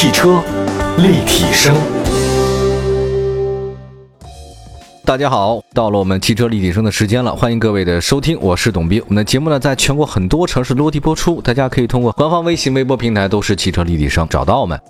[0.00, 0.40] 汽车
[0.98, 1.74] 立体声，
[5.04, 9.02] 大家好，到了我们汽车立体声的时间了，欢迎各位的收听，我是董斌。
[9.08, 14.80] 我们的节目呢，在全国很多城市落地播出，大家可以通过官方微信、微博平台都是汽车立体声找到我们。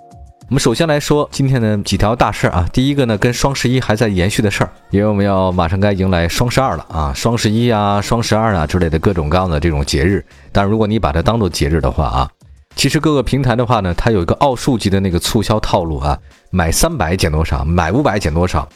[0.50, 10.22] 我们首先来说今天的几条大事啊，第一个呢，跟双十一还在延续的事儿，因为我们要马上该迎来双十二了啊，双十一啊、双十二啊之类的各种各样的这种节日。
[10.52, 12.30] 但如果你把它当做节日的话啊，
[12.79, 16.16] 其实各个平台的话呢，它有一个奥数级的那个促销套路啊，
[16.50, 18.66] 买三百减多少，买五百减多少，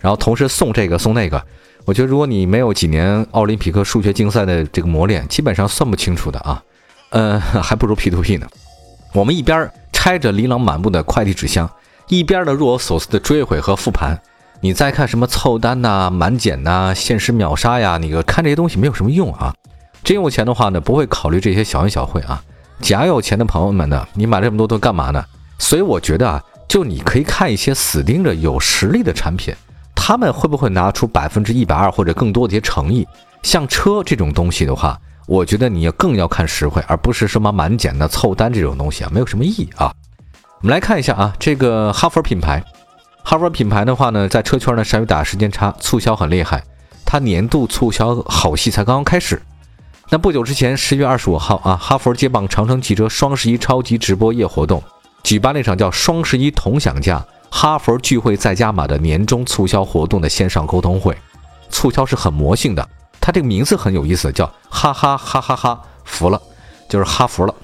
[0.00, 1.40] 然后同时送这个送那个。
[1.84, 6.62] 我觉得如果你没有几年奥林匹克数学竞赛的这个磨练，基本上算不清楚的啊，
[7.10, 8.46] 呃， 还不如 P to P 呢。
[9.14, 9.70] 我们一边。
[9.92, 11.70] 拆着琳琅满目的快递纸箱，
[12.08, 14.20] 一边的若有所思的追悔和复盘。
[14.60, 19.54] 你再看什么凑单呐、满减呐、限时秒杀呀，你看这些东西没有什么用啊。
[20.02, 22.42] 真有钱的话呢，不会考虑这些小恩小惠啊。
[22.80, 25.24] 假有钱的朋友们呢，你买这么多都干嘛呢？
[25.58, 29.54] 所以我觉得啊，就你可以看一些死盯着有实力的产品，
[29.94, 33.06] 他们会不会拿出百分之一百二或者更多的一些诚意？
[33.42, 34.98] 像车这种东西的话。
[35.28, 39.94] 我觉得你要更要看实惠，而不是什么满减的凑单这种东西啊，没有什么意义啊。
[40.60, 42.62] 我们来看一下啊，这个哈佛品牌，
[43.22, 46.62] 哈佛品牌的话呢，在车圈呢善于打时间差，促销很厉害。
[47.06, 49.40] 它年度促销好戏才刚刚开始。
[50.12, 54.82] 那不久之前，十月二十五号啊，哈佛接棒长城汽车双十一超级直播夜活动，
[55.22, 61.16] 举办了一场叫“双十一同享价，哈佛聚会再加码”的年终促销活动的线上沟通会。
[61.70, 62.86] 促销是很魔性的。
[63.22, 66.38] 它这个名字很有意思，叫哈哈哈哈哈服了，
[66.90, 67.54] 就是哈服了。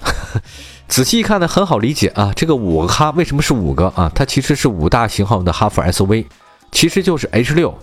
[0.89, 2.33] 仔细一看呢，很好理解啊。
[2.35, 4.11] 这个五个哈为什么是五个啊？
[4.15, 6.25] 它其实是五大型号的哈弗 SUV，
[6.71, 7.77] 其实就是 H 六，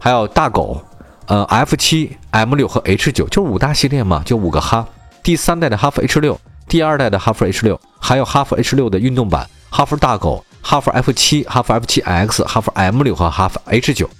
[0.00, 0.82] 还有大狗，
[1.30, 4.84] 呃 F 七、M 六和 H 九，就是五大系列嘛，就五个哈。
[5.22, 6.36] 第三代的哈弗 H 六，
[6.66, 14.10] 第二代的哈弗 H 六，还有哈弗 H 六的运动版，哈弗大狗、哈弗 F 七、哈弗 F 七 X、哈弗 M 六和哈弗 H 九。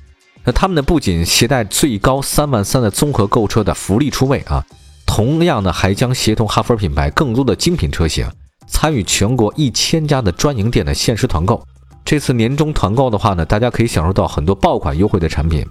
[0.44, 4.64] 那他们呢，不仅携带最高三万三的综合购车的福利出位啊，
[5.04, 8.24] 同样呢，还将协同哈弗品牌更多的精品车型
[8.68, 11.60] 参与全国一千家的专营店的限时团购。
[12.04, 15.66] 这次年终团购的话呢，大家可以享受到很多爆款优惠的产品。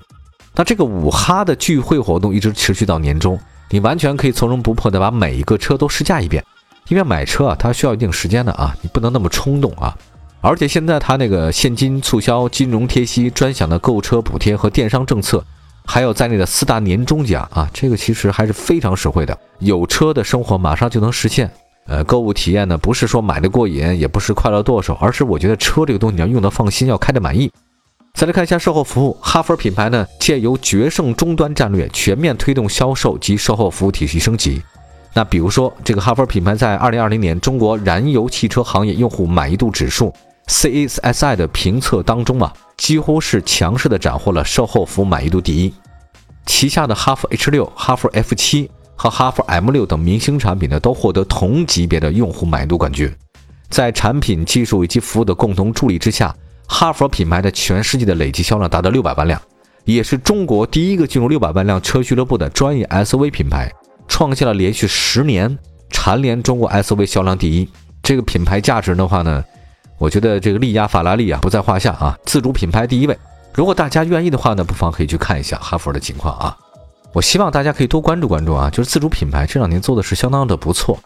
[0.60, 3.40] 那这个五哈的聚会活动一直持续到年终，
[3.70, 6.44] 你完全可以从容不迫的把每一个车都试驾一遍，
[6.90, 9.98] 因为买车啊，它需要一定时间的啊，你不能那么冲动啊。
[10.42, 15.42] 而且现在它那个现金促销、金融贴息、专享的购车补贴和电商政策，
[15.86, 19.38] 还有在内的四大年终奖啊，这个其实还是非常实惠的。
[19.60, 21.50] 有车的生活马上就能实现。
[21.88, 27.50] 呃，购物体验呢，不是说买的过瘾，也不是快乐剁手，而是我觉得车这个东西你要用的放心，要开的满意。
[28.14, 34.62] 再来看一下售后服务，哈弗品牌呢，借由决胜终端战略，全面推动销售及售后服务体系升级。
[35.14, 40.14] 那比如说，这个哈弗品牌在二零二零年中国燃油汽车行业用户满意度指数。
[40.48, 45.74] CASI 的评测当中啊，几乎是强势的斩获了售后服务满意度第一。
[46.46, 53.12] 旗下的哈弗 H 六、哈弗 F 七和哈弗 M 六等明星产品呢，都获得同级别的用户满意度冠军。
[53.70, 56.36] 在产品技术以及服务的共同助力之下，
[56.72, 59.42] 哈弗品牌的全世界的累计销量达到六百万辆，
[59.86, 63.70] 也是中国第一个进入六百万辆车俱乐部的专业 SUV 品牌，
[64.08, 65.58] 创下了连续十年
[65.90, 67.68] 蝉联中国 SUV 销量第一。
[68.04, 69.44] 这个品牌价值的话呢？
[69.98, 73.18] 我觉得这个力压法拉利啊不在话下啊，自主品牌第一位。
[73.54, 76.56] 如果大家愿意的话呢，不妨可以去看一下哈弗的情况啊。
[77.12, 80.98] 我希望大家可以多关注关注啊，就是自主品牌这两年做的是相当的不错，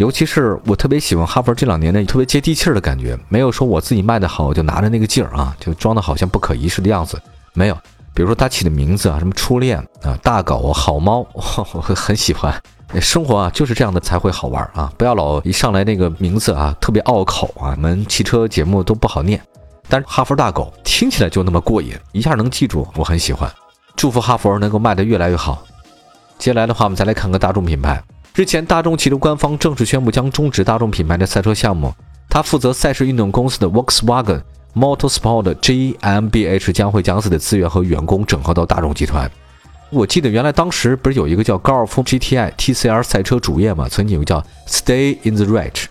[0.00, 7.20] 尤其是我特别喜欢哈弗这两年的特别接地气儿的感觉，没有说我自己卖的好我就拿着那个劲儿啊，就装的好像不可一世的样子，
[7.52, 7.76] 没有。
[8.14, 11.42] 比如说他起的名字啊，什么初恋啊、大狗、好猫，我
[11.82, 12.58] 很喜欢。
[12.98, 14.90] 生活啊就是这样的才会好玩啊！
[14.96, 19.38] 不要老一上来那个名字啊特别拗口啊，我们汽车节目都不好念。
[19.86, 23.50] 但是哈弗大狗听起来就那么过瘾，一下能记住，我很喜欢。
[23.96, 25.62] 祝福哈弗能够卖得越来越好。
[26.38, 28.02] 接下来的话，我们再来看个大众品牌。
[28.32, 31.92] 日前，大众汽车官方正式宣布将终止大众品牌的赛车项目，
[32.28, 34.40] 它负责赛事运动公司的 Volkswagen
[34.74, 39.28] Motorsport GmbH 将会将自己的资源和员工整合到大众集团。
[39.90, 43.88] 我记得原来当时不是有一个叫高尔夫 GTI TCR 赛车主页吗？
[43.90, 45.86] 曾经有个叫 Stay in the Race，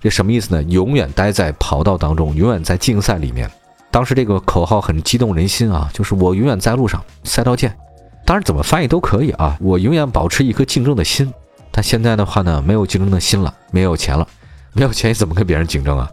[0.00, 0.62] 这什么意思呢？
[0.64, 3.48] 永远待在跑道当中，永远在竞赛里面。
[3.92, 7.72] 当时这个口号很激动人心啊，就是我永远在路上，赛道见。
[8.26, 11.32] 当然怎么翻译都可以啊，我永远保持一颗竞争的心。
[11.76, 14.24] 但现在的话呢，没有竞争的心了，没有钱了，
[14.74, 16.08] 没有钱你怎么跟别人竞争啊？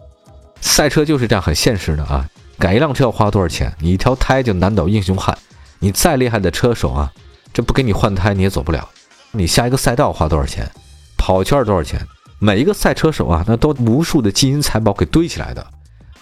[0.60, 2.28] 赛车就是这样很现实的啊，
[2.58, 3.72] 改一辆车要花多少钱？
[3.78, 5.38] 你一条胎就难倒英雄汉，
[5.78, 7.12] 你再厉害的车手啊！
[7.52, 8.88] 这不给你换胎你也走不了，
[9.30, 10.68] 你下一个赛道花多少钱，
[11.16, 12.04] 跑圈多少钱？
[12.40, 15.64] 每一个赛车手啊，那都无数的金银财宝给堆起来的。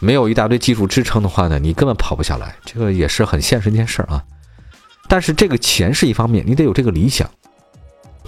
[0.00, 4.22] 没有一大堆技术支撑的话呢，你根本跑不下来，这个也是很现实一件事儿啊。
[5.08, 7.26] 但是这个钱是一方面，你得有这个理想。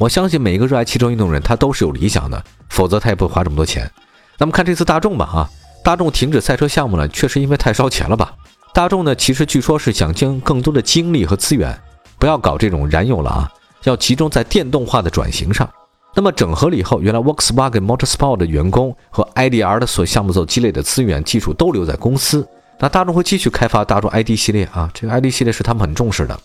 [0.03, 3.89] 我相信每一个热爱汽车运动人，他都是有理想的，否则他也不会花这么多钱。
[4.37, 5.49] 那么看这次大众吧，啊，
[5.85, 8.35] 大众停止赛车项目呢，确实因为太烧钱了吧？
[8.75, 11.79] 大众呢，其实据说是想将更多的精力和资源，
[12.19, 13.49] 不要搞这种燃油了啊，
[13.85, 15.71] 要集中在电动化的转型上。
[16.17, 22.45] 那么整合了以后，原来 Volkswagen Motorsport 的员工和 IDR 的所项目所积累的资源技术都留在公司，
[22.81, 26.37] 那大众会继续开发大众 ID 系列啊，这个 ID 系列是他们很重视的。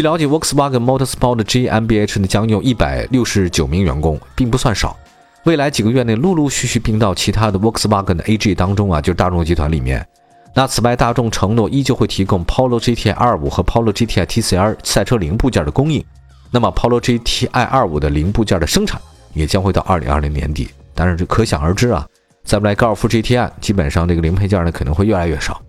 [0.00, 4.96] 据了解，Volkswagen Motorsport GmbH 呢将用一百六十九名员工，并不算少。
[5.44, 10.06] 未来几个月内，陆陆续续并到其他的 Volkswagen 的 AG 当中啊，就是大众集团里面。
[10.54, 16.02] 那此外，大众承诺依旧会提供 Polo GTI 2.5和 Polo GTI TCR 赛车零部件的供应。
[16.50, 18.98] 那么 Polo GTI 2.5的零部件的生产
[19.34, 20.70] 也将会到2020年底。
[20.94, 22.06] 当然，这可想而知啊，
[22.42, 25.60] 在未来高尔夫 GTI 基本上这个零配件呢可能会越来越少，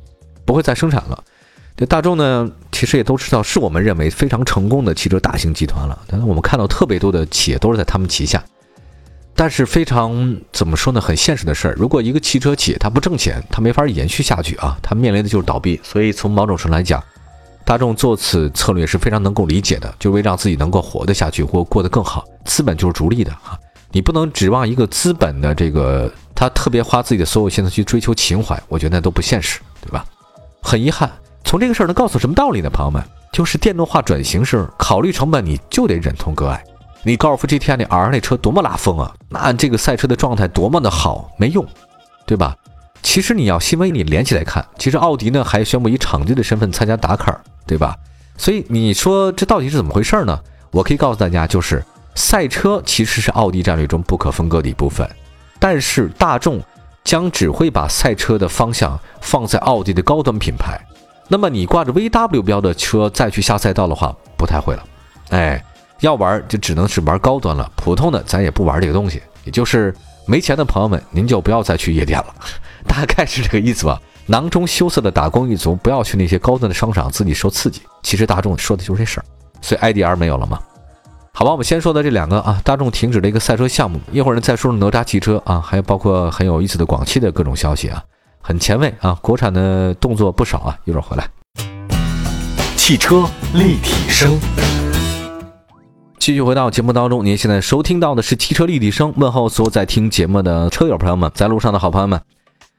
[0.46, 1.22] 不会再生产了。
[1.78, 5.98] 这大众呢，其实也都知道，是我们认为非常成功的汽车大型集团了。
[6.08, 8.44] 但是我们看到特别多的企业都是在他们旗下。
[9.34, 11.02] 但是非常怎么说呢？
[11.02, 15.80] 很现实的事儿，如果一个汽车企业它不挣钱，它没法延续下去啊，它面临的就是倒闭。
[15.82, 17.02] 所以从某种程度来讲，
[17.66, 22.26] 大众做此策略是非常能够理解的，就为让自己能够活得下去或过得更好。
[22.46, 23.58] 资本就是逐利的啊，
[23.92, 30.06] 你不能指望一个资本的这个他特别花自己的所有心思去追求情怀，我觉得那都不现实，对吧？
[30.62, 31.10] 很遗憾。
[31.52, 32.70] 从这个事儿能告诉什么道理呢？
[32.70, 36.64] 朋友们，就是电动化转型是考虑成本，你就得忍痛割爱。
[37.04, 41.68] 你高尔夫 GTI 那 R 那车多么拉风啊，那这个赛车的状态多么的好，没用，
[42.26, 42.56] 对吧？
[43.04, 47.98] 其实你要新闻你连起来看，其实奥迪呢还宣布以场地的身份参加达喀尔，对吧？
[48.38, 50.40] 所以你说这到底是怎么回事呢？
[50.72, 51.84] 我可以告诉大家，就是
[52.16, 55.06] 赛车其实是奥迪战略中不可分割的一部分，
[55.60, 56.62] 但是大众
[57.04, 60.80] 将只会把赛车的方向放在奥迪的高端品牌。
[61.32, 64.84] 那么你挂着 VW 标的车再去下赛道的话，不太会了。
[65.30, 65.64] 哎，
[66.02, 69.22] 要玩就只能是玩高端了，普通的咱也不玩这个东西。
[69.46, 69.96] 也就是
[70.28, 72.36] 没钱的朋友们，您就不要再去夜店了，
[72.86, 73.98] 大概是这个意思吧。
[74.26, 77.82] 囊中羞涩的打工一族，不要去那些高端的商场自己受刺激。
[78.04, 79.24] 其实大众说的就是这事儿，
[79.62, 80.60] 所以 IDR 没有了吗？
[81.32, 88.04] 好吧，我们先说的这两个啊，大众停止了一个赛车项目，一会儿呢再说说哪吒汽车啊，还有包括很有意思的广汽的各种消息啊。
[88.42, 91.30] 很前卫啊，国产的动作不少啊，一会儿回来。
[92.76, 93.24] 汽车
[93.54, 94.40] 立体声，
[96.18, 99.14] 继续回到节目当中，您现在收听到的是汽车立体声。
[99.18, 102.20] 问候所有在听节目的车友朋友们，在路上的好朋友们。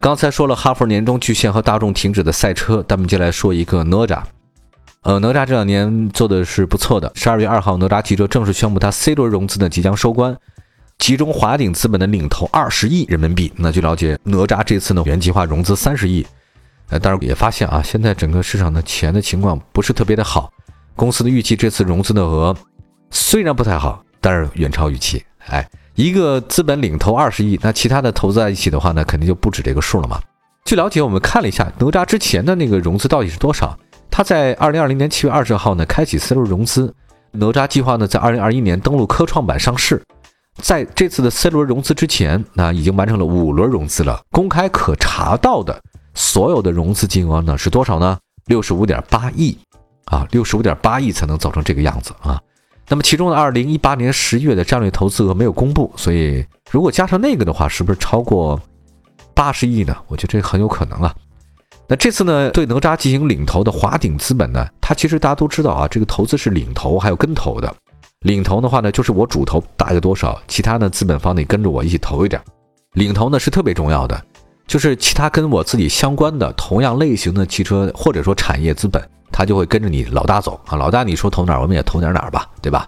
[0.00, 4.20] 刚才说了哈佛年终巨献和大众停止的赛车，咱们就来说一个哪吒。
[5.02, 7.10] 呃，哪吒这两年做的是不错的。
[7.14, 10.36] 十二月二号，哪吒汽车正式宣布，它 C 轮融资呢即将收官。
[10.98, 13.52] 其中华鼎资本的领投二十亿人民币。
[13.56, 16.24] 那据了解，哪吒这次呢原计划融资三十亿。
[16.90, 20.52] 呃，当然也发现啊，现在整个市场的钱的情况不是特别的好。
[20.94, 22.54] 公司的预期这次融资的额
[23.10, 25.24] 虽然不太好，但是远超预期。
[25.46, 30.20] 哎，一个资本领投二十亿，那其他的投资在一起的话呢，肯定就不止这个数了嘛。
[30.64, 33.76] 据了解，我们看了一下哪吒之前的那个融资到底是多少。
[34.10, 36.94] 他在二零二零年七月二十号呢开启 C 轮融资，
[37.30, 40.02] 哪吒计划呢在二零二一年登陆科创板上市。
[40.60, 44.20] 在这次的 C 轮融资之前，那已经完成了五轮融资了。
[44.30, 45.82] 公开可查到的
[46.14, 48.18] 所有的融资金额呢是多少呢？
[48.46, 49.56] 六十五点八亿
[50.06, 52.40] 啊，六十五点八亿才能造成这个样子啊。
[52.88, 58.60] 那么其中的二零一八年十月的战略投资额没有公布，所以如果加上那个的话，是不是超过
[59.32, 59.96] 八十亿呢？
[60.08, 61.14] 我觉得这很有可能啊。
[61.88, 67.74] 那这次呢，对哪吒进行领投的华鼎资本呢，它其实大家都知道啊，这个投资是领投还有跟投的。
[68.22, 72.40] 领投的话呢，就是我主投大概多少，其他的资本方得跟着我一起投一点。
[72.94, 74.22] 领投呢是特别重要的，
[74.66, 80.76] 就是其他跟我自己相关的同样类型的汽车或者说产业资本，他就会跟着你老大走啊。
[80.76, 82.86] 老大你说投哪儿，我们也投点哪儿吧，对吧？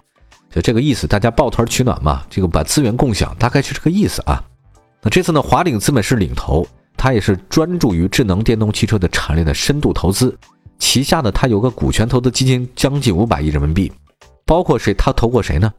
[0.51, 4.41] 就这个意思，大家抱团取暖嘛，这个把资源共享，大概是这个意思啊。
[5.01, 6.65] 那这次呢，华鼎资本是领投，
[6.95, 10.33] 它也是专注于智能电动汽车的产业的深度投资，
[10.79, 13.91] 旗下呢它有个股权投资基金，将近五百亿人民币。
[14.45, 14.93] 包括谁？
[14.93, 15.73] 他投过谁呢？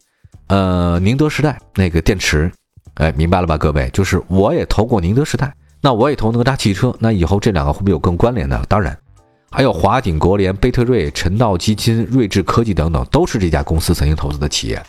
[0.49, 2.50] 呃，宁德时代那个电池，
[2.94, 3.88] 哎，明白了吧，各位？
[3.92, 8.61] 就是我也投过宁德时代，那我也投哪吒汽车，那以后这两个会不会有更关联的？
[8.68, 8.96] 当然，
[9.50, 14.82] 还有华鼎、国联、贝特瑞、陈道基金、睿智科技等等，都是这家公司曾经投资的企业。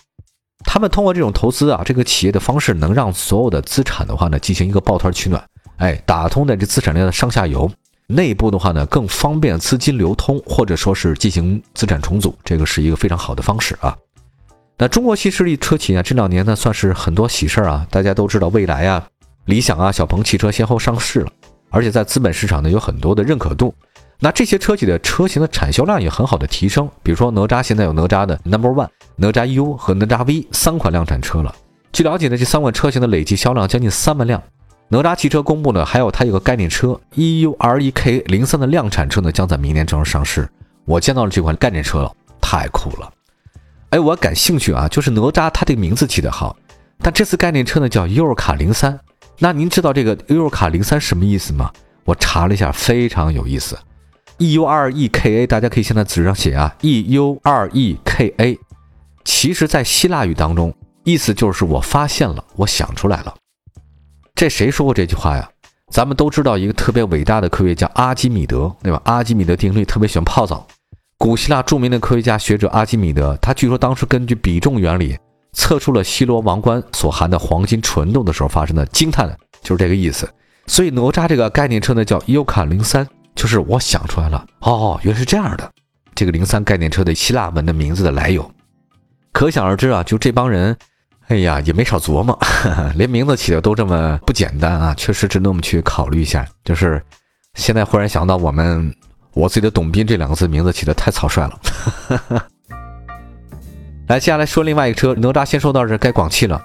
[0.65, 5.43] 他们通过这种投资啊，这个企业的方式能让所有的资产的话呢，进行一个抱团取暖，
[5.77, 7.71] 哎，打通的这资产链的上下游。
[8.07, 13.95] 内部的话呢，更方便资金流通，或者说是进行资产重组，这个是一个非常好的方式啊。
[14.77, 17.85] 那中国新势力车企啊，这两年呢算是很多喜事儿啊。
[17.91, 19.05] 大家都知道，蔚来啊、
[19.45, 21.31] 理想啊、小鹏汽车先后上市了。
[21.69, 23.73] 而且在资本市场呢有很多的认可度。
[24.19, 28.87] 那这些车企的车型的产销量也很好的提升，比如说哪吒现在有哪吒的 Number One、
[29.17, 31.53] 哪吒 U 和哪吒 V 三款量产车了。
[31.91, 34.41] 据了解呢，这三款车型的累计销量将近三万辆。
[34.89, 40.47] 哪吒汽车公布呢，还有它有个概念车 EUREK 零三的量产车呢，将在明年正式上市。
[40.85, 43.11] 我见到了这款概念车了，太酷了！
[43.89, 46.55] 哎，我感兴趣啊，就是哪吒它这个名字起得好，
[46.99, 48.97] 但这次概念车呢叫优尔卡零三。
[49.39, 51.69] 那您知道这个优尔卡零三什么意思吗？
[52.05, 53.77] 我查了一下，非常有意思。
[54.37, 56.73] E U R E K A，大家可以先在纸上写啊。
[56.81, 58.57] E U R E K A，
[59.25, 63.35] 其实，在希腊语当中，意思就是我发现了，我想出来了。
[64.37, 65.49] 这谁说过这句话呀？
[65.91, 69.01] 咱们都知道一个特别伟大的科学家阿基米德，对吧？
[69.05, 70.67] 阿基米德定律特别喜欢泡澡。
[71.17, 75.17] 古希腊著名的科学家学者阿基米德，他据说当时根据比重原理
[75.53, 80.29] 测出了希罗王冠所含的黄金纯度的时候发生的惊叹，就是这个意思。
[80.67, 83.07] 所以哪吒这个概念车呢，叫优卡零三。
[83.33, 85.71] 就是我想出来了哦，原来是这样的，
[86.13, 88.51] 这个零三概念车的希腊文的名字的来由，
[89.31, 90.77] 可想而知啊，就这帮人，
[91.27, 92.37] 哎呀，也没少琢磨，
[92.95, 96.47] 连名字起的都这么不简单啊，确实值得我们去考虑一下。
[96.63, 97.01] 就是
[97.55, 98.93] 现在忽然想到，我们
[99.33, 101.59] 我自己的董斌这两个字名字起的太草率了。
[104.07, 106.63] 来，接下来说另外一个车，哪吒先说到这该广汽了。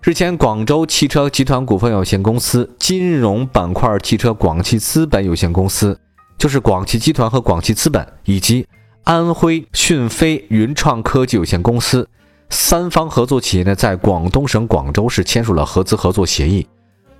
[0.00, 5.98] 日前，广州汽车集团股份有限公司金融板块汽车广汽资本有限公司。
[6.36, 8.66] 就是广汽集团和广汽资本以及
[9.04, 12.06] 安徽讯飞云创科技有限公司
[12.50, 16.66] 三方合作企业呢，在广东省广州市签署了合资合作协议，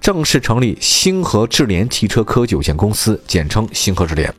[0.00, 4.32] 正式成立星河智联汽车科技有限公司，简称星河智联。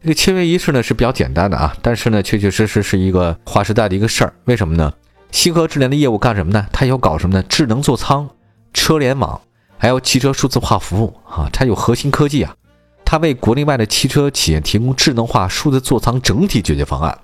[0.00, 4.32] 这个签约仪式呢是比较简单的啊，但是呢，确确实实是一个划时代的一个事儿。
[4.44, 4.92] 为什么呢？
[5.32, 6.66] 星河智联的业务干什么呢？
[6.72, 7.42] 它要搞什么呢？
[7.48, 8.28] 智能座舱、
[8.72, 9.40] 车联网，
[9.76, 12.54] 还有汽车数字化服务啊，它有核心科技啊。
[13.04, 17.18] 它为国内外的汽车企业提供智能化数字座舱整体解决方案。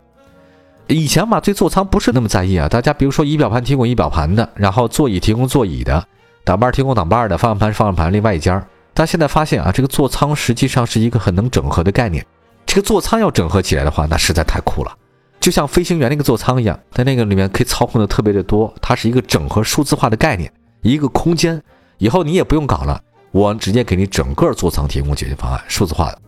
[0.87, 2.69] 以前嘛，对座舱不是那么在意啊。
[2.69, 6.07] 大家比如说，仪表盘提供仪表盘的，然后座椅提供座椅的，
[6.45, 8.65] 挡把提供挡把的，方向盘是方向盘另外一家。
[8.93, 12.25] 但现在发现啊，这个座舱实际上是一个很能整合的概念。
[12.67, 14.97] 这个座舱要整合起来的话，那实在太酷了。
[15.41, 18.73] 就像飞行员那个座舱一样，在那个里面可以操控的特别的多。
[18.81, 21.61] 它是一个整合数字化的概念，一个空间。
[21.99, 23.01] 以后你也不用搞了。
[23.31, 26.19] 我直接给你整个座舱提供解决方案，数字化的。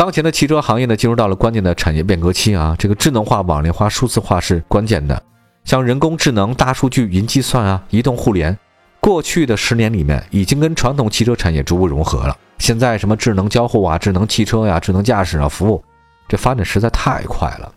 [0.00, 5.22] 当前的汽车行业呢，进入到了关键的产业变革期啊，这个智能化、网联化、数字化是关键的。
[5.62, 8.58] 像人工智能、大数据、云计算啊、移动互联，
[8.98, 12.34] 过去的十年里面已经跟传统汽车产业逐步融合了。
[12.56, 15.84] 现在什么智能交互啊、智能汽车呀、智能驾驶啊、服务，
[16.26, 17.70] 这发展实在太快了。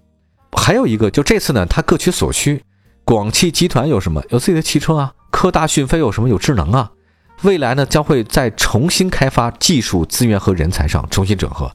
[0.54, 2.64] 还有一个，就这次呢，它各取所需。
[3.04, 4.24] 广汽集团有什么？
[4.30, 5.12] 有自己的汽车啊。
[5.30, 6.30] 科大讯飞有什么？
[6.30, 6.90] 有智能啊。
[7.42, 11.70] 未来呢，将会在重新开发技术资源和人才上重新整合，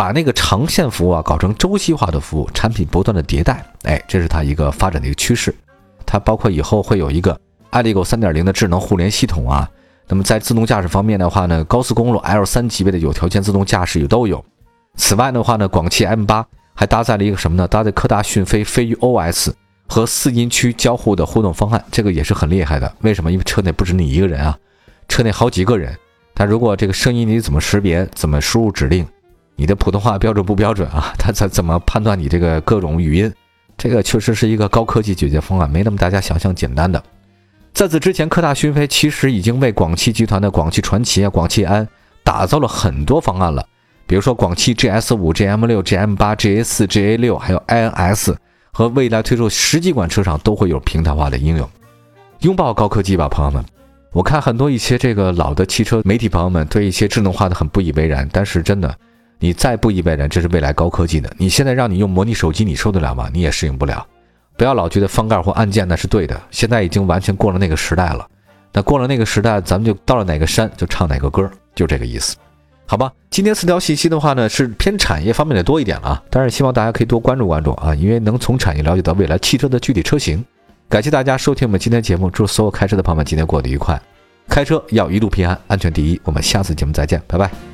[0.00, 5.54] 把那个长线服务啊搞成周期化的服务，产品不断的迭代，哎，这是它一个发展的一个趋势。
[6.06, 7.38] 它包括以后会有一个
[7.68, 9.68] 爱立狗三点零的智能互联系统啊。
[10.08, 14.42] 那么在自动驾驶方面的话呢，高速公路 L 三级别的有条件自动驾驶也都有。
[14.96, 17.68] 此外的话呢，广汽 M 八还搭载了一个什么呢？
[17.68, 19.52] 搭载科大讯飞飞鱼 OS
[19.86, 22.90] 和四音区交互的互动方案，这个也是很厉害的。
[23.02, 23.30] 为什么？
[23.30, 24.56] 因为车内不止你一个人啊。
[25.08, 25.94] 车内好几个人，
[26.34, 29.06] 他如果这个声音你怎么识别，怎么输入指令，
[29.60, 31.12] 你的普通话标准不标准啊？
[31.20, 33.30] 他怎怎么判断你这个各种语音？
[33.76, 37.02] 这个确实是一个高科技解决方案，没那么大家想象简单的。
[37.74, 41.86] 在此之前，科大讯飞其实已经为广汽集团的广汽传祺啊、广汽安
[42.24, 43.62] 打造了很多方案了，
[44.06, 48.34] 比如说广汽 GS 五、GM 六、GM 八、GA 四、GA 六，还有 INS
[48.72, 51.68] 和未来推出十几款车上都会有平台化的应用，
[52.40, 53.62] 拥抱高科技吧，朋友们。
[54.12, 58.92] 我看很多一些这个老的汽车媒体朋友们对一些智能化的很不以为然，但是真的，
[59.40, 61.28] 你再不以为人，这是未来高科技的。
[61.36, 63.28] 你现在让你用模拟手机，你受得了吗？
[63.32, 64.06] 你也适应不了。
[64.56, 68.24] 不要老觉得翻盖或按键那是对的，现在已经完全过了那个时代了。
[68.72, 72.36] 那过了那个时代，咱们就到了哪个山就唱哪个歌，就这个意思，
[72.86, 73.10] 好吧？
[73.30, 80.44] 今天四条信息的话呢，是偏产业方面的多一点了啊，但是希望大家可以多关注关注啊，因为能从产业了解到未来汽车的具体车型。
[80.88, 84.00] 感谢大家收听我们今天节目，祝所有开车的朋友们今天过得愉快，
[84.48, 86.20] 开车要一路平安，安全第一。
[86.24, 87.69] 我们下次节目再见，拜拜。